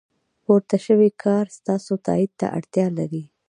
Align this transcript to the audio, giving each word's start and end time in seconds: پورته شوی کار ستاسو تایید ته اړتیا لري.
پورته 0.43 0.77
شوی 0.85 1.09
کار 1.23 1.45
ستاسو 1.57 1.93
تایید 2.05 2.31
ته 2.39 2.47
اړتیا 2.57 2.87
لري. 2.97 3.23